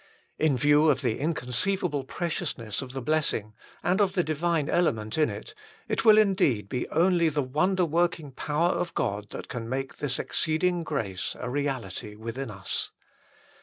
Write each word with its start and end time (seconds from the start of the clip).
In 0.39 0.57
view 0.57 0.89
of 0.89 1.03
the 1.03 1.19
inconceivable 1.19 2.03
preciousness 2.03 2.81
of 2.81 2.93
the 2.93 3.03
blessing, 3.03 3.53
and 3.83 4.01
of 4.01 4.13
the 4.13 4.23
divine 4.23 4.67
element 4.67 5.15
in 5.15 5.29
it, 5.29 5.53
it 5.87 6.03
will 6.03 6.17
indeed 6.17 6.67
be 6.67 6.89
only 6.89 7.29
the 7.29 7.43
wonder 7.43 7.85
working 7.85 8.31
power 8.31 8.71
of 8.71 8.95
God 8.95 9.29
that 9.29 9.47
can 9.47 9.69
make 9.69 9.97
this 9.97 10.17
exceeding 10.17 10.83
grace 10.83 11.35
a 11.39 11.51
reality 11.51 12.15
within 12.15 12.49
us. 12.49 12.89